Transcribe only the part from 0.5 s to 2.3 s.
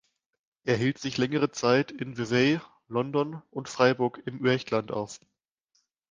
Er hielt sich längere Zeit in